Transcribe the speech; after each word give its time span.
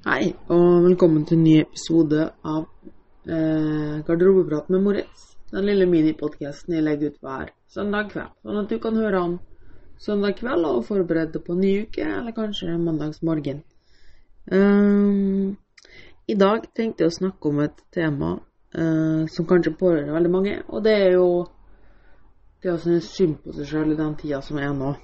Hei, 0.00 0.30
og 0.48 0.86
velkommen 0.86 1.26
til 1.28 1.36
en 1.36 1.42
ny 1.44 1.50
episode 1.60 2.22
av 2.48 2.62
eh, 3.28 3.98
Garderobeprat 4.06 4.70
med 4.72 4.80
Moritz. 4.80 5.26
Den 5.50 5.66
lille 5.68 5.84
minipodkasten 5.84 6.72
jeg 6.72 6.86
legger 6.86 7.12
ut 7.12 7.18
hver 7.20 7.50
søndag 7.68 8.08
kveld, 8.14 8.30
sånn 8.40 8.62
at 8.62 8.72
du 8.72 8.78
kan 8.80 8.96
høre 8.96 9.20
han 9.20 9.34
søndag 10.00 10.38
kveld 10.38 10.64
og 10.70 10.86
forberede 10.88 11.34
deg 11.34 11.44
på 11.44 11.52
en 11.52 11.60
ny 11.60 11.74
uke, 11.82 12.06
eller 12.06 12.32
kanskje 12.38 12.78
mandagsmorgen. 12.80 13.60
Um, 14.48 15.52
I 16.24 16.38
dag 16.46 16.64
tenkte 16.72 17.04
jeg 17.04 17.12
å 17.12 17.18
snakke 17.18 17.52
om 17.52 17.60
et 17.66 17.84
tema 17.92 18.32
uh, 18.40 19.28
som 19.28 19.50
kanskje 19.52 19.76
pårører 19.84 20.16
veldig 20.16 20.32
mange, 20.32 20.58
og 20.72 20.88
det 20.88 20.96
er 20.96 21.16
jo 21.18 21.30
det 22.64 22.72
å 22.72 22.80
synes 22.80 23.12
synd 23.20 23.42
på 23.44 23.52
seg 23.60 23.68
sjøl 23.68 23.92
i 23.92 24.00
den 24.00 24.16
tida 24.16 24.40
som 24.48 24.64
er 24.64 24.72
nå. 24.72 24.96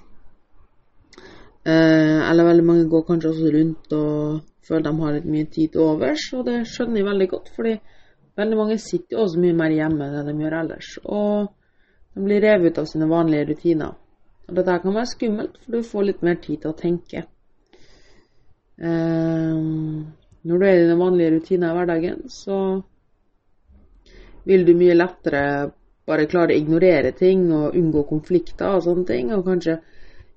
Uh, 1.68 2.20
eller 2.32 2.48
veldig 2.54 2.70
mange 2.72 2.88
går 2.88 3.10
kanskje 3.12 3.34
også 3.36 3.56
rundt 3.60 3.98
og 4.00 4.44
føler 4.67 4.87
de 4.87 4.95
har 5.01 5.14
litt 5.17 5.29
mye 5.30 5.51
tid 5.53 5.75
til 5.75 5.84
overs, 5.84 6.25
og 6.34 6.47
det 6.48 6.56
skjønner 6.70 7.01
jeg 7.01 7.09
veldig 7.11 7.29
godt, 7.30 7.52
fordi 7.57 7.77
veldig 8.41 8.59
mange 8.59 8.79
sitter 8.83 9.16
jo 9.16 9.23
også 9.24 9.43
mye 9.43 9.57
mer 9.61 9.74
hjemme 9.74 10.09
enn 10.09 10.29
de 10.30 10.34
gjør 10.43 10.59
ellers, 10.62 10.91
og 11.05 11.55
de 12.16 12.27
blir 12.27 12.45
revet 12.45 12.74
ut 12.74 12.83
av 12.83 12.91
sine 12.91 13.09
vanlige 13.10 13.48
rutiner. 13.51 13.95
Og 14.47 14.59
dette 14.59 14.77
kan 14.83 14.95
være 14.95 15.10
skummelt, 15.10 15.57
for 15.62 15.74
du 15.74 15.87
får 15.87 16.07
litt 16.10 16.23
mer 16.27 16.38
tid 16.43 16.62
til 16.62 16.73
å 16.73 16.79
tenke. 16.79 17.24
Um, 18.77 20.12
når 20.47 20.60
du 20.60 20.66
er 20.66 20.77
i 20.77 20.85
dine 20.85 21.01
vanlige 21.01 21.33
rutiner 21.35 21.73
i 21.73 21.79
hverdagen, 21.79 22.23
så 22.30 22.59
vil 24.46 24.66
du 24.66 24.77
mye 24.79 24.95
lettere 24.95 25.43
bare 26.07 26.29
klare 26.30 26.55
å 26.55 26.60
ignorere 26.60 27.10
ting 27.19 27.48
og 27.51 27.74
unngå 27.74 28.05
konflikter 28.07 28.77
og 28.77 28.85
sånne 28.87 29.07
ting, 29.09 29.33
og 29.35 29.46
kanskje 29.48 29.80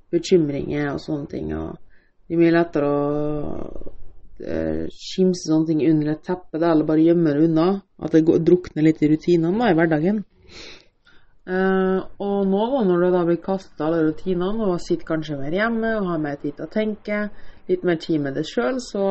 bekymringer 0.09 0.95
og 0.95 1.03
sånne 1.03 1.29
ting. 1.29 1.53
og 1.53 1.77
det 2.25 2.37
er 2.37 2.41
mye 2.43 2.53
lettere 2.53 2.89
å 2.89 3.93
eh, 4.41 4.87
skimse 4.93 5.49
sånne 5.49 5.69
ting 5.69 5.85
under 5.89 6.13
et 6.13 6.25
teppe, 6.25 6.59
eller 6.59 6.87
bare 6.87 7.05
gjemme 7.05 7.33
det 7.35 7.47
unna. 7.49 7.69
At 7.99 8.15
det 8.15 8.25
drukner 8.45 8.85
litt 8.85 9.01
i 9.03 9.09
rutinene 9.11 9.71
i 9.71 9.77
hverdagen. 9.77 10.23
Eh, 11.49 11.99
og 12.21 12.39
nå, 12.45 12.63
når 12.85 13.03
du 13.03 13.07
da 13.15 13.23
blir 13.25 13.39
kastet 13.41 13.81
alle 13.81 14.03
rutinene 14.05 14.67
og 14.69 14.81
sitter 14.83 15.07
kanskje 15.07 15.39
mer 15.39 15.55
hjemme 15.55 15.95
og 15.97 16.11
har 16.11 16.21
mer 16.21 16.37
tid 16.41 16.57
til 16.57 16.67
å 16.67 16.73
tenke, 16.73 17.21
litt 17.71 17.85
mer 17.87 17.97
tid 18.01 18.21
med 18.21 18.37
deg 18.37 18.45
sjøl, 18.45 18.77
så 18.83 19.05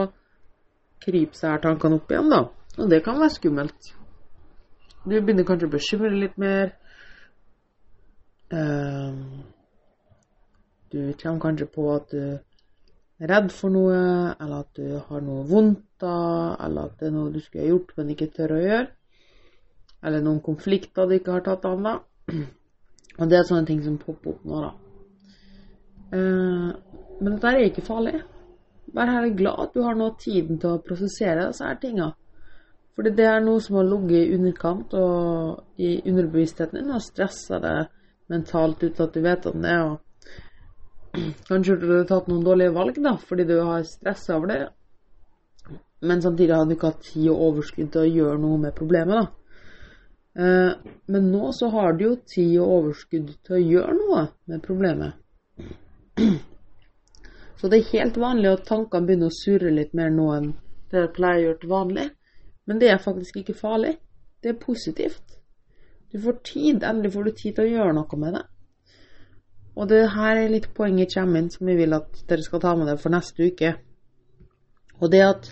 kryper 1.02 1.38
seg 1.38 1.54
her 1.56 1.64
tankene 1.64 1.98
opp 1.98 2.12
igjen, 2.12 2.30
da. 2.30 2.44
Og 2.78 2.90
det 2.92 3.02
kan 3.02 3.18
være 3.18 3.34
skummelt. 3.34 3.92
Du 5.02 5.16
begynner 5.16 5.46
kanskje 5.48 5.66
å 5.66 5.72
bekymre 5.72 6.12
litt 6.14 6.36
mer. 6.38 6.74
Eh, 8.54 9.18
du 10.92 11.00
kommer 11.20 11.42
kanskje 11.42 11.68
på 11.74 11.88
at 11.94 12.12
du 12.12 12.22
redd 13.18 13.50
for 13.52 13.74
noe, 13.74 13.98
eller 14.38 14.62
at 14.62 14.78
du 14.78 14.98
har 15.08 15.24
noe 15.24 15.44
vondt 15.48 16.06
av, 16.06 16.56
eller 16.64 16.86
at 16.86 17.00
det 17.00 17.08
er 17.08 17.14
noe 17.16 17.32
du 17.34 17.40
skulle 17.42 17.64
ha 17.64 17.72
gjort, 17.72 17.94
men 17.98 18.12
ikke 18.14 18.30
tør 18.36 18.54
å 18.54 18.62
gjøre. 18.62 18.86
Eller 20.06 20.22
noen 20.22 20.40
konflikter 20.44 21.08
du 21.08 21.16
ikke 21.16 21.34
har 21.34 21.46
tatt 21.46 21.66
an, 21.66 21.88
da. 21.88 21.96
Og 23.18 23.30
det 23.30 23.38
er 23.38 23.48
sånne 23.48 23.66
ting 23.66 23.82
som 23.82 23.98
popper 23.98 24.36
opp 24.36 24.44
nå, 24.46 24.60
da. 24.62 24.70
Eh, 26.14 26.68
men 27.18 27.34
dette 27.34 27.50
er 27.50 27.66
ikke 27.66 27.86
farlig. 27.88 28.20
Vær 28.94 29.10
heller 29.10 29.34
glad 29.36 29.66
at 29.66 29.74
du 29.74 29.82
har 29.84 29.98
nå 29.98 30.12
tiden 30.22 30.60
til 30.62 30.76
å 30.76 30.82
prosessere 30.84 31.48
disse 31.50 31.66
her 31.66 31.80
tinga. 31.82 32.12
Fordi 32.96 33.12
det 33.14 33.26
er 33.30 33.42
noe 33.42 33.60
som 33.62 33.76
har 33.78 33.86
ligget 33.86 34.24
i 34.26 34.36
underkant 34.38 34.94
og 34.98 35.82
i 35.82 35.98
underbevisstheten 36.00 36.80
din 36.80 36.94
og 36.94 37.02
stressa 37.04 37.60
deg 37.62 37.90
mentalt 38.32 38.82
uten 38.82 39.04
at 39.04 39.14
du 39.14 39.20
vet 39.22 39.46
om 39.50 39.62
det. 39.62 39.76
og 39.82 39.98
Kanskje 41.48 41.78
du 41.80 41.88
har 41.92 42.04
tatt 42.08 42.28
noen 42.30 42.44
dårlige 42.46 42.74
valg 42.76 42.98
da, 43.02 43.16
fordi 43.18 43.46
du 43.48 43.56
har 43.60 43.86
stressa 43.86 44.36
over 44.36 44.52
det, 44.52 44.58
men 46.00 46.22
samtidig 46.22 46.54
hadde 46.54 46.70
du 46.70 46.76
ikke 46.76 46.92
hatt 46.92 47.06
tid 47.08 47.28
og 47.32 47.42
overskudd 47.48 47.90
til 47.94 48.04
å 48.04 48.12
gjøre 48.12 48.38
noe 48.42 48.58
med 48.62 48.74
problemet. 48.76 49.14
da. 49.18 49.38
Eh, 50.38 50.72
men 51.06 51.30
nå 51.32 51.52
så 51.52 51.70
har 51.74 51.96
du 51.98 52.04
jo 52.04 52.16
tid 52.34 52.52
og 52.62 52.74
overskudd 52.76 53.32
til 53.46 53.56
å 53.56 53.64
gjøre 53.64 53.96
noe 53.96 54.26
med 54.46 54.62
problemet. 54.62 55.18
Så 57.58 57.66
det 57.68 57.80
er 57.80 57.90
helt 57.92 58.20
vanlig 58.22 58.52
at 58.52 58.68
tankene 58.68 59.06
begynner 59.06 59.32
å 59.32 59.34
surre 59.34 59.72
litt 59.74 59.96
mer 59.98 60.12
nå 60.14 60.28
enn 60.36 60.52
det 60.92 61.08
pleier 61.16 61.40
å 61.40 61.46
gjøre 61.46 61.60
til 61.64 61.72
vanlig. 61.72 62.04
Men 62.70 62.78
det 62.78 62.92
er 62.92 63.02
faktisk 63.02 63.40
ikke 63.40 63.56
farlig. 63.58 63.96
Det 64.42 64.52
er 64.52 64.60
positivt. 64.62 65.40
Du 66.12 66.20
får 66.22 66.38
tid. 66.46 66.84
Endelig 66.86 67.12
får 67.16 67.24
du 67.26 67.32
tid 67.32 67.56
til 67.56 67.64
å 67.64 67.72
gjøre 67.72 67.96
noe 67.98 68.20
med 68.22 68.38
det. 68.38 68.44
Og 69.78 69.86
det 69.90 70.00
her 70.10 70.40
er 70.40 70.50
litt 70.50 70.72
poenget 70.74 71.14
kommer 71.14 71.38
inn, 71.38 71.50
som 71.54 71.68
vi 71.70 71.76
vil 71.78 71.94
at 71.94 72.22
dere 72.26 72.42
skal 72.42 72.62
ta 72.64 72.74
med 72.74 72.88
dere 72.90 72.98
for 72.98 73.14
neste 73.14 73.46
uke. 73.46 73.76
Og 74.98 75.12
det 75.12 75.22
at 75.22 75.50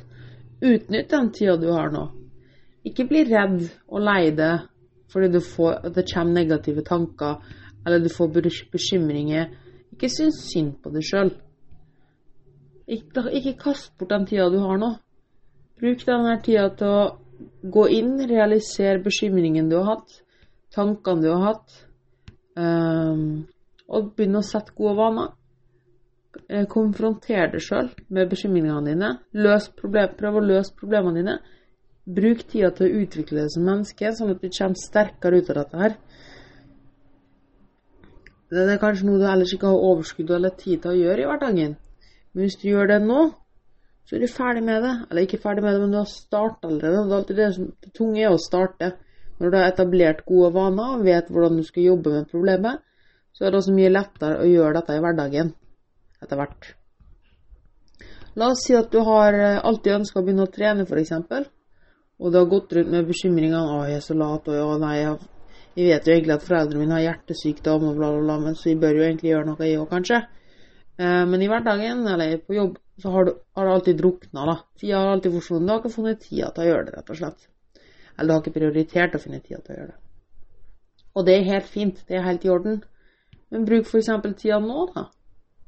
utnytt 0.66 1.12
den 1.12 1.30
tida 1.34 1.54
du 1.60 1.68
har 1.70 1.92
nå. 1.94 2.08
Ikke 2.86 3.06
bli 3.06 3.22
redd 3.28 3.68
og 3.86 4.02
lei 4.02 4.32
deg 4.34 4.66
fordi 5.12 5.38
får, 5.40 5.86
det 5.94 6.02
kommer 6.10 6.34
negative 6.34 6.82
tanker, 6.84 7.36
eller 7.86 8.02
du 8.02 8.10
får 8.10 8.32
bekymringer. 8.72 9.52
Ikke 9.94 10.10
syns 10.10 10.42
synd 10.50 10.74
på 10.82 10.90
deg 10.90 11.06
sjøl. 11.06 11.30
Ikke, 12.90 13.22
ikke 13.30 13.54
kast 13.62 13.94
bort 13.98 14.10
den 14.10 14.26
tida 14.26 14.50
du 14.50 14.58
har 14.60 14.82
nå. 14.82 14.90
Bruk 15.78 16.02
denne 16.08 16.34
tida 16.42 16.68
til 16.74 16.90
å 16.90 17.06
gå 17.62 17.86
inn, 17.94 18.16
realisere 18.28 19.02
bekymringen 19.04 19.70
du 19.70 19.78
har 19.78 19.94
hatt, 19.94 20.20
tankene 20.74 21.22
du 21.22 21.30
har 21.30 21.44
hatt. 21.46 21.78
Um, 22.56 23.46
og 23.88 24.14
begynne 24.16 24.42
å 24.42 24.46
sette 24.46 24.74
gode 24.76 24.96
vaner. 24.98 25.34
Eh, 26.48 26.66
konfronter 26.68 27.52
deg 27.52 27.62
sjøl 27.64 27.90
med 28.12 28.30
bekymringene 28.30 28.90
dine. 28.90 29.12
Løs 29.32 29.70
problem, 29.78 30.12
prøv 30.18 30.40
å 30.40 30.44
løse 30.44 30.74
problemene 30.76 31.22
dine. 31.22 31.36
Bruk 32.06 32.44
tida 32.50 32.70
til 32.74 32.86
å 32.86 33.02
utvikle 33.02 33.42
deg 33.42 33.54
som 33.54 33.64
menneske, 33.66 34.12
sånn 34.14 34.34
at 34.34 34.42
du 34.42 34.50
kommer 34.50 34.82
sterkere 34.82 35.40
ut 35.40 35.50
av 35.50 35.58
dette 35.62 35.80
her. 35.80 35.96
Det 38.52 38.62
er 38.62 38.78
kanskje 38.78 39.08
noe 39.08 39.18
du 39.18 39.26
ellers 39.26 39.56
ikke 39.56 39.72
har 39.72 39.88
overskudd 39.88 40.30
eller 40.36 40.54
tid 40.54 40.84
til 40.84 40.92
å 40.92 41.00
gjøre 41.00 41.24
i 41.24 41.26
hverdagen. 41.26 41.74
Men 42.32 42.44
hvis 42.44 42.58
du 42.60 42.68
gjør 42.68 42.92
det 42.92 43.00
nå, 43.02 43.24
så 44.06 44.14
er 44.14 44.22
du 44.22 44.30
ferdig 44.30 44.62
med 44.68 44.84
det. 44.86 44.92
Eller 45.10 45.26
ikke 45.26 45.40
ferdig 45.42 45.64
med 45.64 45.74
det, 45.74 45.80
men 45.82 45.96
du 45.96 45.98
har 45.98 46.10
starta 46.10 46.68
allerede. 46.68 47.00
Det 47.00 47.10
er 47.10 47.18
alltid 47.18 47.40
det 47.40 47.48
som 47.56 47.72
det 47.82 47.92
tunge 47.96 48.22
er 48.22 48.30
å 48.30 48.38
starte. 48.38 48.92
Når 49.40 49.50
du 49.50 49.56
har 49.58 49.72
etablert 49.72 50.22
gode 50.28 50.52
vaner 50.54 50.94
og 50.94 51.02
vet 51.04 51.32
hvordan 51.32 51.58
du 51.58 51.64
skal 51.66 51.88
jobbe 51.90 52.12
med 52.14 52.30
problemet, 52.30 52.85
så 53.36 53.44
er 53.44 53.52
det 53.52 53.60
også 53.60 53.76
mye 53.76 53.92
lettere 53.92 54.40
å 54.40 54.48
gjøre 54.48 54.78
dette 54.78 54.96
i 54.96 55.02
hverdagen 55.04 55.52
etter 56.24 56.40
hvert. 56.40 56.70
La 58.36 58.50
oss 58.52 58.64
si 58.64 58.76
at 58.76 58.88
du 58.92 58.98
har 59.04 59.36
eh, 59.36 59.58
alltid 59.64 59.98
ønska 60.00 60.20
å 60.20 60.24
begynne 60.24 60.46
å 60.48 60.52
trene, 60.52 60.84
f.eks., 60.88 61.12
og 62.16 62.32
du 62.32 62.38
har 62.38 62.48
gått 62.48 62.72
rundt 62.72 62.88
med 62.88 63.08
bekymringene 63.10 63.58
'Å, 63.60 63.80
jeg 63.90 63.98
er 64.00 64.04
så 64.04 64.14
lat', 64.16 64.48
og 64.48 64.56
'Å, 64.56 64.78
nei, 64.80 64.94
jeg, 65.02 65.88
vet 65.90 66.06
jo 66.08 66.14
egentlig 66.14 66.34
at 66.34 66.46
foreldrene 66.46 66.80
mine 66.80 66.96
har 66.96 67.04
hjertesykdom', 67.04 67.84
og 67.90 67.98
bla, 67.98 68.08
bla, 68.14 68.22
bla, 68.24 68.38
men 68.40 68.56
så 68.56 68.70
jeg 68.70 68.80
bør 68.80 68.96
jo 68.96 69.04
egentlig 69.04 69.30
gjøre 69.30 69.48
noe, 69.50 69.68
jeg 69.68 69.80
òg, 69.82 69.88
kanskje. 69.92 70.22
Eh, 70.96 71.24
men 71.28 71.44
i 71.44 71.48
hverdagen, 71.52 72.06
eller 72.08 72.38
på 72.40 72.56
jobb, 72.56 72.78
så 73.02 73.12
har 73.12 73.28
du, 73.28 73.34
har 73.56 73.72
alltid 73.74 74.00
drukna, 74.00 74.46
da. 74.48 74.56
Tida 74.80 75.02
har 75.02 75.12
alltid 75.12 75.36
forsvunnet. 75.36 75.68
Du 75.68 75.72
har 75.74 75.82
ikke 75.82 75.96
funnet 75.98 76.24
tida 76.24 76.50
til 76.56 76.64
å 76.64 76.68
gjøre 76.70 76.86
det, 76.88 76.96
rett 76.96 77.12
og 77.12 77.20
slett. 77.20 77.48
Eller 78.16 78.28
du 78.28 78.34
har 78.34 78.44
ikke 78.44 78.56
prioritert 78.56 79.16
å 79.16 79.20
finne 79.20 79.40
tida 79.44 79.60
til 79.60 79.74
å 79.74 79.78
gjøre 79.80 79.92
det. 79.92 80.00
Og 81.16 81.26
det 81.28 81.34
er 81.36 81.50
helt 81.50 81.68
fint. 81.68 82.00
Det 82.08 82.16
er 82.16 82.24
helt 82.24 82.44
i 82.44 82.52
orden. 82.52 82.80
Men 83.50 83.66
bruk 83.68 83.86
f.eks. 83.86 84.10
tida 84.40 84.58
nå, 84.62 84.88
da. 84.94 85.06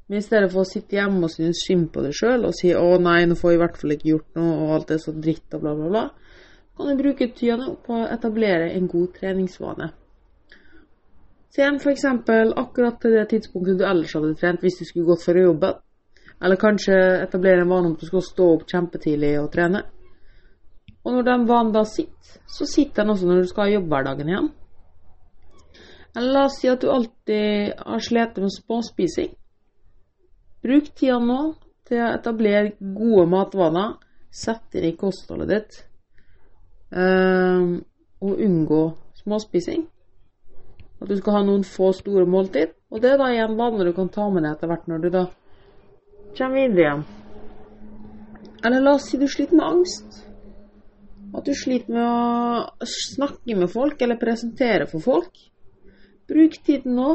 Men 0.08 0.18
i 0.18 0.24
stedet 0.24 0.48
for 0.52 0.64
å 0.64 0.68
sitte 0.68 0.96
hjemme 0.96 1.26
og 1.26 1.32
synes 1.34 1.60
synd 1.66 1.90
på 1.92 2.02
deg 2.02 2.16
sjøl 2.16 2.46
og 2.48 2.54
si 2.56 2.72
'Å 2.72 2.98
nei, 3.02 3.26
nå 3.28 3.36
får 3.36 3.50
jeg 3.50 3.58
i 3.58 3.62
hvert 3.62 3.80
fall 3.80 3.94
ikke 3.94 4.08
gjort 4.08 4.38
noe', 4.40 4.56
og 4.64 4.74
alt 4.76 4.90
er 4.90 5.00
så 5.02 5.12
dritt 5.12 5.54
og 5.54 5.60
bla, 5.60 5.74
bla, 5.76 5.88
bla, 5.92 6.04
kan 6.78 6.88
du 6.88 7.02
bruke 7.02 7.28
tida 7.34 7.56
nå 7.58 7.74
på 7.84 7.96
å 7.96 8.06
etablere 8.06 8.70
en 8.72 8.86
god 8.88 9.10
treningsvane. 9.18 9.90
Se 11.50 11.62
igjen 11.62 11.80
f.eks. 11.82 12.04
akkurat 12.62 13.00
til 13.02 13.16
det 13.18 13.28
tidspunktet 13.32 13.80
du 13.80 13.84
ellers 13.84 14.14
hadde 14.14 14.34
trent 14.38 14.62
hvis 14.62 14.78
du 14.78 14.84
skulle 14.86 15.08
gått 15.08 15.24
for 15.26 15.38
jobben. 15.38 15.80
Eller 16.38 16.60
kanskje 16.60 16.94
etablere 17.24 17.64
en 17.64 17.72
vane 17.72 17.88
om 17.88 17.96
at 17.96 18.04
du 18.04 18.06
skal 18.06 18.22
stå 18.22 18.46
opp 18.54 18.66
kjempetidlig 18.70 19.32
og 19.40 19.50
trene. 19.50 19.82
Og 21.02 21.16
når 21.16 21.26
den 21.26 21.48
vanen 21.48 21.74
da 21.74 21.82
sitter, 21.88 22.38
så 22.46 22.66
sitter 22.68 23.02
den 23.02 23.14
også 23.16 23.26
når 23.26 23.42
du 23.42 23.50
skal 23.50 23.66
ha 23.66 23.74
jobbhverdagen 23.74 24.30
igjen. 24.30 24.50
Eller 26.16 26.32
la 26.32 26.44
oss 26.48 26.58
si 26.60 26.70
at 26.70 26.82
du 26.82 26.90
alltid 26.90 27.74
har 27.78 28.04
slitt 28.04 28.38
med 28.40 28.52
småspising. 28.54 29.34
Bruk 30.64 30.88
tida 30.96 31.18
nå 31.22 31.40
til 31.88 32.02
å 32.02 32.12
etablere 32.16 32.74
gode 32.80 33.26
matvaner. 33.30 33.96
Sett 34.30 34.74
inn 34.76 34.88
i 34.90 34.96
kostholdet 34.98 35.52
ditt. 35.52 35.78
Um, 36.92 37.78
og 38.20 38.40
unngå 38.44 38.82
småspising. 39.22 39.86
At 40.98 41.08
du 41.08 41.16
skal 41.18 41.38
ha 41.38 41.44
noen 41.46 41.64
få 41.66 41.92
store 41.96 42.26
måltid. 42.28 42.74
Og 42.90 43.02
det 43.02 43.12
er 43.12 43.20
da 43.20 43.28
igjen 43.32 43.56
vaner 43.58 43.88
du 43.88 43.94
kan 43.96 44.10
ta 44.12 44.26
med 44.32 44.44
deg 44.44 44.56
etter 44.56 44.70
hvert 44.70 44.88
når 44.90 45.04
du 45.04 45.10
da 45.14 45.24
kommer 46.38 46.58
videre 46.58 46.84
igjen. 46.84 47.04
Eller 48.64 48.82
la 48.82 48.96
oss 48.98 49.06
si 49.10 49.20
du 49.20 49.28
sliter 49.30 49.58
med 49.58 49.68
angst. 49.68 50.24
At 51.36 51.46
du 51.46 51.52
sliter 51.54 51.92
med 51.94 52.08
å 52.08 52.88
snakke 52.88 53.56
med 53.58 53.70
folk 53.70 54.02
eller 54.02 54.20
presentere 54.20 54.88
for 54.90 55.04
folk. 55.04 55.30
Bruk 56.28 56.58
tiden 56.66 56.96
nå 56.98 57.12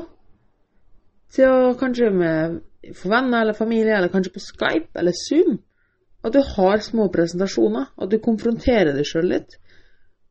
til 1.33 1.49
å 1.49 1.73
kanskje 1.77 2.09
med 2.13 2.61
for 2.97 3.13
venner 3.13 3.41
eller 3.41 3.57
familie, 3.57 3.95
eller 3.95 4.11
kanskje 4.11 4.33
på 4.33 4.43
Skype 4.43 4.99
eller 4.99 5.15
Zoom, 5.17 5.59
At 6.23 6.31
du 6.33 6.39
har 6.39 6.79
små 6.79 7.09
presentasjoner. 7.11 7.89
At 7.99 8.11
du 8.11 8.15
konfronterer 8.23 8.93
deg 8.95 9.03
sjøl 9.03 9.25
litt. 9.27 9.57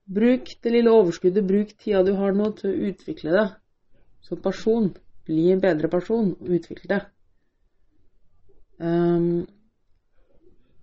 Bruk 0.09 0.49
det 0.65 0.71
lille 0.73 0.91
overskuddet, 0.91 1.45
bruk 1.45 1.75
tida 1.77 2.01
du 2.03 2.15
har 2.17 2.33
nå 2.33 2.47
til 2.57 2.71
å 2.71 2.89
utvikle 2.89 3.35
deg 3.35 3.51
som 4.25 4.41
person. 4.41 4.89
Bli 5.29 5.51
en 5.53 5.61
bedre 5.61 5.91
person 5.93 6.31
og 6.33 6.55
utvikle 6.57 6.89
deg. 6.95 7.11
Um, 8.81 9.45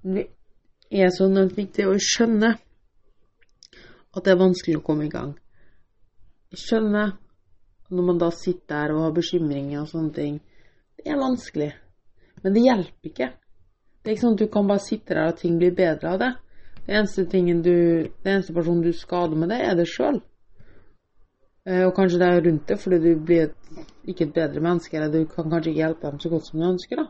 det 0.05 0.27
er 0.91 1.09
så 1.09 1.25
enormt 1.25 1.57
viktig 1.57 1.87
å 1.89 1.97
skjønne 1.97 2.53
at 4.13 4.23
det 4.25 4.31
er 4.31 4.39
vanskelig 4.39 4.77
å 4.77 4.85
komme 4.85 5.09
i 5.09 5.11
gang. 5.13 5.33
Skjønne 6.53 7.07
når 7.89 8.06
man 8.06 8.21
da 8.21 8.30
sitter 8.33 8.75
der 8.75 8.95
og 8.95 9.03
har 9.07 9.15
bekymringer 9.15 9.81
og 9.81 9.89
sånne 9.89 10.13
ting. 10.13 10.39
Det 10.97 11.09
er 11.09 11.21
vanskelig. 11.21 11.69
Men 12.44 12.56
det 12.56 12.65
hjelper 12.65 13.12
ikke. 13.12 13.30
Det 14.00 14.09
er 14.09 14.15
ikke 14.15 14.25
sånn 14.25 14.38
at 14.38 14.44
du 14.44 14.51
kan 14.53 14.69
bare 14.69 14.83
sitte 14.83 15.15
der 15.15 15.31
og 15.31 15.39
ting 15.39 15.57
blir 15.59 15.75
bedre 15.75 16.13
av 16.13 16.19
det. 16.21 16.31
Det 16.86 16.97
eneste, 16.97 17.25
du, 17.30 17.75
det 18.24 18.31
eneste 18.31 18.56
personen 18.56 18.83
du 18.86 18.94
skader 18.95 19.38
med 19.38 19.51
det, 19.53 19.59
er 19.62 19.75
deg 19.77 19.89
sjøl. 19.89 20.21
Eh, 21.68 21.83
og 21.86 21.94
kanskje 21.97 22.21
det 22.21 22.30
er 22.30 22.44
rundt 22.45 22.68
det, 22.71 22.77
fordi 22.81 23.00
du 23.03 23.24
blir 23.25 23.50
et, 23.50 23.86
ikke 24.09 24.25
et 24.25 24.33
bedre 24.33 24.63
menneske, 24.63 24.97
eller 24.97 25.12
du 25.13 25.30
kan 25.30 25.50
kanskje 25.51 25.74
ikke 25.74 25.83
hjelpe 25.83 26.09
dem 26.09 26.21
så 26.24 26.31
godt 26.31 26.47
som 26.47 26.59
du 26.62 26.68
ønsker. 26.69 27.03
da. 27.03 27.07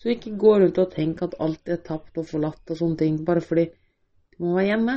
Så 0.00 0.12
ikke 0.12 0.36
gå 0.40 0.56
rundt 0.58 0.78
og 0.80 0.92
tenk 0.92 1.22
at 1.24 1.36
alt 1.40 1.68
er 1.68 1.80
tapt 1.84 2.18
og 2.20 2.28
forlatt 2.28 2.72
og 2.72 2.76
sånne 2.76 3.00
ting, 3.00 3.20
bare 3.24 3.44
fordi 3.44 3.68
du 4.36 4.44
må 4.44 4.56
være 4.56 4.72
hjemme. 4.72 4.96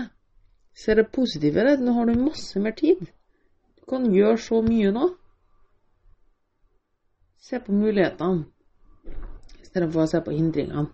Se 0.75 0.95
det 0.95 1.11
positive 1.13 1.61
i 1.61 1.67
det. 1.67 1.79
Nå 1.83 1.93
har 1.93 2.09
du 2.09 2.19
masse 2.19 2.59
mer 2.59 2.73
tid. 2.75 3.05
Du 3.83 3.89
kan 3.91 4.05
gjøre 4.15 4.37
så 4.39 4.61
mye 4.63 4.91
nå. 4.95 5.09
Se 7.43 7.59
på 7.59 7.75
mulighetene 7.75 8.45
istedenfor 9.59 10.05
å 10.05 10.07
se 10.07 10.21
på 10.23 10.31
hindringene. 10.31 10.85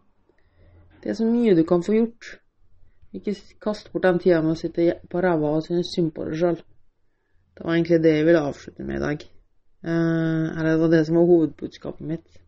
Det 1.04 1.12
er 1.12 1.18
så 1.20 1.28
mye 1.30 1.54
du 1.54 1.62
kan 1.70 1.84
få 1.86 1.94
gjort. 1.94 2.32
Ikke 3.14 3.36
kast 3.62 3.92
bort 3.94 4.08
den 4.08 4.18
tida 4.24 4.40
med 4.42 4.56
å 4.56 4.58
sitte 4.58 4.96
på 5.10 5.22
ræva 5.22 5.52
og 5.60 5.68
synes 5.68 5.92
synd 5.94 6.16
på 6.16 6.26
deg 6.26 6.40
sjøl. 6.42 6.58
Det 7.54 7.66
var 7.68 7.76
egentlig 7.76 8.00
det 8.02 8.14
jeg 8.16 8.26
ville 8.26 8.42
avslutte 8.50 8.86
med 8.88 8.98
i 8.98 9.04
dag. 9.04 9.26
Eh, 9.86 10.46
eller 10.58 10.72
det 10.72 10.80
var 10.82 10.92
det 10.96 11.02
som 11.06 11.20
var 11.20 11.28
hovedbudskapet 11.30 12.08
mitt. 12.10 12.40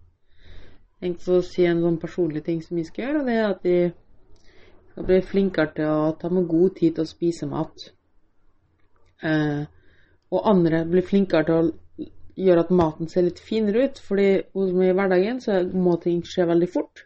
Jeg 0.97 1.03
tenkte 1.05 1.37
å 1.37 1.43
si 1.45 1.67
en 1.69 1.83
sånn 1.85 1.99
personlig 2.01 2.41
ting 2.49 2.63
som 2.65 2.81
vi 2.81 2.87
skal 2.89 3.05
gjøre, 3.05 3.21
og 3.21 3.29
det 3.29 3.35
er 3.37 3.45
at 3.51 3.69
vi 3.69 3.77
skal 4.89 5.07
bli 5.11 5.19
flinkere 5.21 5.75
til 5.77 5.93
å 5.93 6.11
ta 6.17 6.33
med 6.33 6.49
god 6.49 6.79
tid 6.81 6.97
til 6.97 7.05
å 7.05 7.11
spise 7.13 7.49
mat. 7.51 7.85
Eh, 9.21 9.61
og 10.31 10.47
andre 10.47 10.83
blir 10.87 11.05
flinkere 11.05 11.47
til 11.47 11.57
å 11.57 12.09
gjøre 12.41 12.65
at 12.65 12.73
maten 12.73 13.09
ser 13.11 13.25
litt 13.27 13.41
finere 13.43 13.87
ut, 13.87 14.01
fordi 14.01 14.27
hos 14.55 14.75
meg 14.75 14.91
i 14.91 14.97
hverdagen 14.97 15.41
så 15.43 15.61
må 15.75 15.97
ting 16.01 16.21
skje 16.25 16.47
veldig 16.49 16.69
fort. 16.71 17.03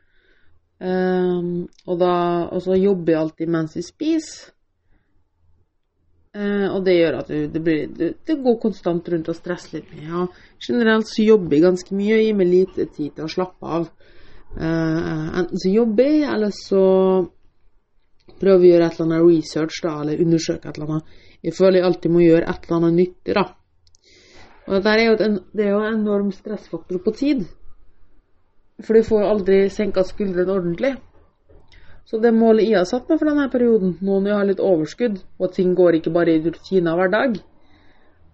Um, 0.76 1.66
og, 1.88 1.96
da, 2.02 2.16
og 2.52 2.62
så 2.66 2.76
jobber 2.78 3.14
jeg 3.14 3.22
alltid 3.22 3.52
mens 3.56 3.78
jeg 3.80 3.88
spiser. 3.88 4.52
Uh, 6.36 6.68
og 6.76 6.82
det 6.84 6.98
gjør 6.98 7.18
at 7.22 7.30
du, 7.32 7.36
det, 7.48 7.62
blir, 7.64 7.86
du, 7.96 8.10
det, 8.28 8.36
går 8.44 8.58
konstant 8.60 9.08
rundt 9.08 9.30
og 9.32 9.38
stresser 9.38 9.78
litt 9.78 9.94
med. 9.96 10.10
Ja. 10.10 10.26
Generelt 10.68 11.08
så 11.08 11.24
jobber 11.24 11.56
jeg 11.56 11.64
ganske 11.64 11.96
mye 11.96 12.18
og 12.18 12.26
gir 12.26 12.36
meg 12.42 12.52
lite 12.52 12.90
tid 12.92 13.16
til 13.16 13.24
å 13.24 13.32
slappe 13.32 13.78
av. 13.78 13.88
Uh, 14.56 15.40
enten 15.40 15.64
så 15.64 15.72
jobber 15.72 16.12
jeg, 16.12 16.26
eller 16.34 16.52
så 16.56 16.84
prøver 18.36 18.60
vi 18.62 18.68
å 18.68 18.74
gjøre 18.74 18.90
et 18.90 19.00
eller 19.00 19.08
annet 19.08 19.30
research, 19.30 19.80
da, 19.86 19.96
eller 20.04 20.26
undersøke 20.26 20.68
et 20.68 20.76
eller 20.76 20.98
annet. 20.98 21.24
Jeg 21.46 21.54
føler 21.54 21.80
jeg 21.80 21.86
alltid 21.86 22.10
må 22.10 22.24
gjøre 22.24 22.50
et 22.50 22.64
eller 22.66 22.80
annet 22.80 22.98
nyttig, 23.00 23.36
da. 23.38 23.44
Og 24.66 24.72
dette 24.74 24.94
er 24.96 25.04
jo 25.04 25.18
en, 25.28 25.36
det 25.54 25.66
er 25.66 25.76
jo 25.76 25.82
en 25.84 26.00
enorm 26.00 26.32
stressfaktor 26.34 27.04
på 27.06 27.14
tid. 27.14 27.44
For 28.82 28.98
du 28.98 29.06
får 29.06 29.22
jo 29.22 29.28
aldri 29.30 29.60
senka 29.70 30.04
skuldrene 30.04 30.56
ordentlig. 30.56 30.96
Så 32.06 32.18
det 32.22 32.34
målet 32.34 32.66
jeg 32.66 32.80
har 32.80 32.90
satt 32.90 33.08
meg 33.10 33.22
for 33.22 33.30
denne 33.30 33.46
perioden, 33.54 33.96
nå 34.02 34.18
når 34.20 34.32
jeg 34.32 34.40
har 34.40 34.50
litt 34.50 34.64
overskudd, 34.72 35.22
og 35.38 35.54
ting 35.54 35.74
går 35.78 36.00
ikke 36.00 36.14
bare 36.14 36.34
i 36.34 36.42
rutiner 36.42 36.98
hver 36.98 37.14
dag, 37.14 37.38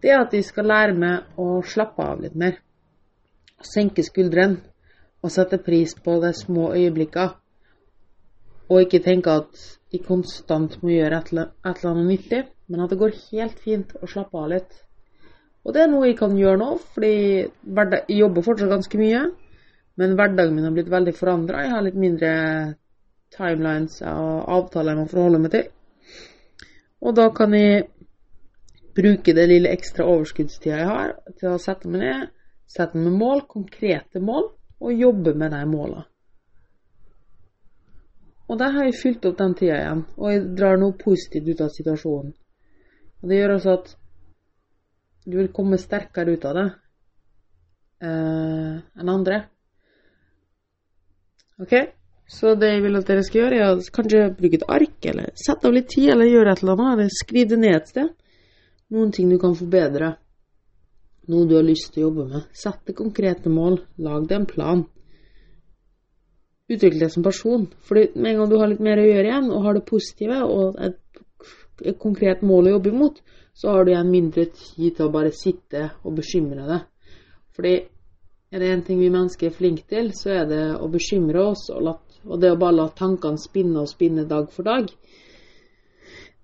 det 0.01 0.11
er 0.11 0.23
at 0.23 0.33
jeg 0.33 0.47
skal 0.47 0.71
lære 0.71 0.97
meg 0.97 1.39
å 1.39 1.61
slappe 1.67 2.03
av 2.03 2.23
litt 2.23 2.35
mer. 2.35 2.57
Senke 3.61 4.03
skuldrene 4.03 4.63
og 5.21 5.31
sette 5.35 5.59
pris 5.61 5.93
på 5.93 6.17
de 6.23 6.31
små 6.35 6.71
øyeblikkene. 6.73 7.40
Og 8.71 8.85
ikke 8.85 9.03
tenke 9.03 9.33
at 9.41 9.65
jeg 9.91 10.05
konstant 10.07 10.77
må 10.79 10.93
gjøre 10.93 11.19
et 11.19 11.31
eller 11.33 11.89
annet 11.91 12.07
nyttig, 12.07 12.45
men 12.71 12.83
at 12.85 12.93
det 12.93 12.99
går 13.01 13.17
helt 13.27 13.59
fint 13.59 13.91
å 13.99 14.07
slappe 14.07 14.39
av 14.39 14.47
litt. 14.53 14.77
Og 15.67 15.75
det 15.75 15.83
er 15.83 15.89
noe 15.91 16.07
jeg 16.07 16.17
kan 16.17 16.37
gjøre 16.37 16.57
nå, 16.61 16.69
fordi 16.95 17.13
jeg 17.43 18.17
jobber 18.17 18.45
fortsatt 18.45 18.71
ganske 18.71 19.01
mye. 19.01 19.25
Men 19.99 20.15
hverdagen 20.17 20.55
min 20.55 20.65
har 20.65 20.73
blitt 20.73 20.89
veldig 20.89 21.13
forandra. 21.17 21.65
Jeg 21.65 21.73
har 21.73 21.83
litt 21.85 21.99
mindre 21.99 22.31
timelines 23.35 23.99
og 24.07 24.47
avtaler 24.55 24.95
jeg 24.95 25.01
må 25.01 25.11
forholde 25.11 25.41
meg 25.43 25.53
til. 25.53 25.67
Og 27.01 27.17
da 27.17 27.27
kan 27.35 27.53
jeg 27.57 27.89
bruke 28.95 29.35
det 29.35 29.47
lille 29.49 29.71
ekstra 29.75 30.07
overskuddstida 30.07 30.79
jeg 30.79 30.89
har, 30.89 31.13
til 31.39 31.53
å 31.53 31.61
sette 31.61 31.91
meg 31.91 32.05
ned, 32.05 32.31
sette 32.71 32.99
meg 32.99 33.15
mål, 33.19 33.45
konkrete 33.51 34.23
mål, 34.23 34.49
og 34.81 35.03
jobbe 35.03 35.35
med 35.37 35.53
de 35.53 35.61
måla. 35.69 36.05
Og 38.51 38.59
da 38.59 38.67
har 38.75 38.83
jeg 38.83 38.99
fylt 38.99 39.25
opp 39.29 39.37
den 39.39 39.53
tida 39.55 39.77
igjen, 39.79 40.03
og 40.19 40.31
jeg 40.33 40.43
drar 40.59 40.79
noe 40.79 40.97
positivt 40.99 41.47
ut 41.53 41.63
av 41.63 41.71
situasjonen. 41.71 42.33
Og 43.21 43.31
det 43.31 43.37
gjør 43.37 43.53
altså 43.55 43.75
at 43.77 43.93
du 45.23 45.37
vil 45.37 45.51
komme 45.55 45.79
sterkere 45.79 46.35
ut 46.35 46.45
av 46.49 46.57
det 46.57 46.67
eh, 48.03 48.75
enn 48.99 49.13
andre. 49.13 49.43
Ok? 51.61 51.75
Så 52.31 52.55
det 52.59 52.73
jeg 52.73 52.83
vil 52.85 52.99
at 52.99 53.07
dere 53.07 53.23
skal 53.27 53.41
gjøre, 53.43 53.59
er 53.59 53.71
å 53.71 53.93
kanskje 53.95 54.27
bruke 54.35 54.59
et 54.59 54.69
ark, 54.71 54.97
eller 55.13 55.31
sette 55.39 55.67
av 55.67 55.75
litt 55.75 55.89
tid, 55.91 56.09
eller 56.13 56.31
gjøre 56.31 56.55
et 56.55 56.63
eller 56.63 56.79
annet, 56.79 56.93
eller 56.93 57.15
skriv 57.21 57.49
det 57.51 57.59
ned 57.61 57.77
et 57.77 57.91
sted. 57.91 58.13
Noen 58.91 59.11
ting 59.15 59.31
du 59.31 59.37
kan 59.39 59.55
forbedre. 59.55 60.15
Noe 61.31 61.47
du 61.47 61.55
har 61.55 61.67
lyst 61.67 61.93
til 61.93 62.03
å 62.03 62.09
jobbe 62.09 62.27
med. 62.33 62.47
Sett 62.55 62.81
deg 62.87 62.97
konkrete 62.97 63.51
mål. 63.51 63.77
Lag 64.03 64.25
deg 64.27 64.41
en 64.41 64.47
plan. 64.49 64.83
Utvikle 66.71 67.03
deg 67.03 67.11
som 67.11 67.25
person. 67.25 67.67
Fordi 67.87 68.07
med 68.15 68.31
en 68.31 68.41
gang 68.41 68.51
du 68.51 68.57
har 68.61 68.71
litt 68.71 68.83
mer 68.83 69.01
å 69.01 69.07
gjøre 69.07 69.27
igjen, 69.27 69.51
og 69.51 69.65
har 69.65 69.77
det 69.77 69.87
positive, 69.89 70.41
og 70.47 70.79
et, 70.79 70.99
et 71.83 71.99
konkret 71.99 72.43
mål 72.45 72.69
å 72.69 72.75
jobbe 72.77 72.93
imot, 72.93 73.21
så 73.53 73.73
har 73.73 73.85
du 73.85 73.91
igjen 73.91 74.11
mindre 74.11 74.45
tid 74.55 74.95
til 74.95 75.07
å 75.07 75.13
bare 75.13 75.33
sitte 75.35 75.89
og 76.05 76.15
bekymre 76.21 76.67
deg. 76.69 76.85
Fordi 77.51 77.73
er 78.51 78.59
det 78.59 78.69
en 78.71 78.85
ting 78.87 78.99
vi 78.99 79.11
mennesker 79.11 79.47
er 79.47 79.55
flinke 79.55 79.83
til, 79.87 80.11
så 80.15 80.31
er 80.41 80.47
det 80.49 80.63
å 80.75 80.87
bekymre 80.91 81.43
oss, 81.51 81.67
og, 81.71 81.83
la, 81.87 81.95
og 82.27 82.41
det 82.41 82.51
å 82.51 82.59
bare 82.59 82.77
la 82.79 82.87
tankene 82.95 83.39
spinne 83.39 83.83
og 83.83 83.91
spinne 83.91 84.25
dag 84.27 84.49
for 84.51 84.67
dag. 84.67 84.89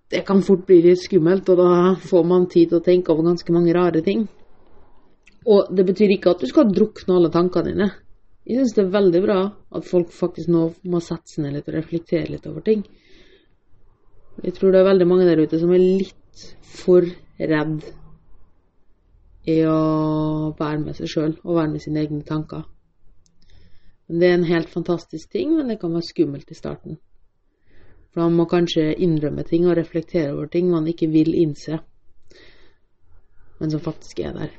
Det 0.08 0.22
kan 0.28 0.44
fort 0.44 0.64
bli 0.68 0.80
litt 0.86 1.02
skummelt, 1.04 1.50
og 1.52 1.60
da 1.60 1.96
får 2.00 2.28
man 2.28 2.48
tid 2.52 2.72
til 2.72 2.80
å 2.80 2.86
tenke 2.86 3.12
over 3.12 3.28
ganske 3.28 3.56
mange 3.56 3.76
rare 3.76 4.04
ting. 4.06 4.28
Og 5.48 5.72
det 5.76 5.84
betyr 5.88 6.14
ikke 6.16 6.32
at 6.32 6.44
du 6.44 6.48
skal 6.48 6.72
drukne 6.72 7.18
alle 7.18 7.32
tankene 7.32 7.74
dine. 7.74 7.90
Jeg 8.48 8.62
syns 8.62 8.76
det 8.78 8.84
er 8.86 8.94
veldig 8.94 9.22
bra 9.26 9.40
at 9.76 9.88
folk 9.88 10.12
faktisk 10.16 10.48
nå 10.54 10.62
må 10.88 11.02
sette 11.04 11.34
seg 11.34 11.44
ned 11.44 11.58
litt 11.58 11.68
og 11.68 11.76
reflektere 11.76 12.32
litt 12.32 12.46
over 12.48 12.64
ting. 12.64 12.86
Jeg 14.40 14.54
tror 14.56 14.72
det 14.72 14.80
er 14.80 14.88
veldig 14.88 15.08
mange 15.10 15.26
der 15.28 15.42
ute 15.42 15.60
som 15.60 15.74
er 15.76 15.84
litt 15.84 16.44
for 16.64 17.04
redd 17.42 17.82
i 19.52 19.58
å 19.68 20.54
være 20.56 20.80
med 20.84 20.96
seg 20.96 21.12
sjøl 21.12 21.34
og 21.42 21.58
være 21.58 21.74
med 21.74 21.84
sine 21.84 22.04
egne 22.06 22.24
tanker. 22.28 22.64
Det 24.08 24.30
er 24.30 24.38
en 24.38 24.48
helt 24.48 24.70
fantastisk 24.72 25.34
ting, 25.36 25.52
men 25.58 25.68
det 25.68 25.80
kan 25.82 25.92
være 25.92 26.08
skummelt 26.08 26.52
i 26.52 26.56
starten. 26.56 26.96
For 28.14 28.24
man 28.24 28.38
må 28.40 28.46
kanskje 28.48 28.94
innrømme 29.04 29.44
ting 29.48 29.68
og 29.68 29.76
reflektere 29.76 30.32
over 30.32 30.48
ting 30.52 30.72
man 30.72 30.88
ikke 30.88 31.10
vil 31.12 31.34
innse, 31.36 31.82
men 33.60 33.74
som 33.74 33.84
faktisk 33.84 34.24
er 34.24 34.40
der. 34.40 34.56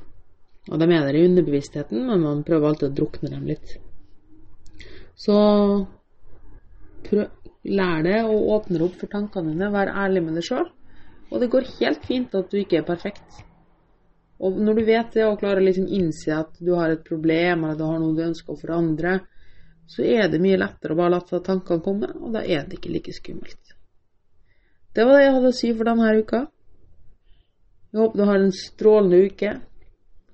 Og 0.69 0.81
de 0.81 0.89
er 0.93 1.07
der 1.07 1.17
i 1.17 1.25
underbevisstheten, 1.25 2.07
men 2.07 2.25
man 2.25 2.45
prøver 2.45 2.69
alltid 2.69 2.91
å 2.91 2.97
drukne 2.99 3.31
dem 3.33 3.47
litt. 3.49 3.77
Så 5.19 5.37
prøv, 7.09 7.31
lær 7.69 8.05
deg 8.07 8.29
å 8.29 8.37
åpne 8.57 8.83
opp 8.85 8.99
for 9.01 9.11
tankene 9.13 9.55
dine, 9.55 9.71
vær 9.73 9.91
ærlig 10.05 10.25
med 10.27 10.39
deg 10.39 10.47
sjøl. 10.49 10.69
Og 11.29 11.43
det 11.43 11.51
går 11.53 11.71
helt 11.79 12.05
fint 12.09 12.37
at 12.37 12.53
du 12.53 12.61
ikke 12.61 12.81
er 12.81 12.89
perfekt. 12.89 13.43
Og 14.39 14.61
når 14.63 14.79
du 14.79 14.85
vet 14.87 15.17
det, 15.17 15.25
og 15.27 15.41
klarer 15.41 15.61
å 15.61 15.67
liksom 15.67 15.89
innse 15.91 16.37
at 16.37 16.61
du 16.63 16.75
har 16.79 16.93
et 16.95 17.05
problem, 17.05 17.65
eller 17.65 17.75
at 17.75 17.81
du 17.81 17.87
har 17.89 17.99
noe 18.03 18.17
du 18.17 18.23
ønsker 18.29 18.55
å 18.55 18.61
forandre, 18.61 19.17
så 19.89 20.05
er 20.05 20.29
det 20.31 20.41
mye 20.43 20.61
lettere 20.61 20.95
å 20.95 20.99
bare 21.01 21.17
la 21.17 21.41
tankene 21.49 21.83
komme, 21.85 22.13
og 22.21 22.37
da 22.37 22.45
er 22.45 22.69
det 22.69 22.79
ikke 22.79 22.93
like 22.93 23.15
skummelt. 23.17 23.75
Det 24.95 25.05
var 25.07 25.19
det 25.19 25.25
jeg 25.25 25.35
hadde 25.37 25.51
å 25.51 25.57
si 25.57 25.73
for 25.73 25.89
denne 25.89 26.13
uka. 26.19 26.41
Jeg 27.89 28.01
håper 28.03 28.21
du 28.21 28.25
har 28.29 28.39
en 28.43 28.55
strålende 28.55 29.21
uke, 29.27 29.53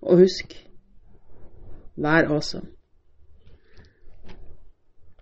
og 0.05 0.19
husk 0.19 0.69
vær 1.97 2.29
awesome. 2.29 2.74